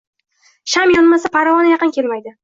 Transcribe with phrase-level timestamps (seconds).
[0.75, 2.33] Sham yonmasa, parvona yaqin kelmaydi.